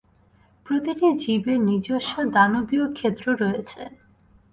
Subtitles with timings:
[0.65, 3.81] প্রতিটি জীবের নিজস্ব দানবীয় ক্ষেত্র রয়েছে।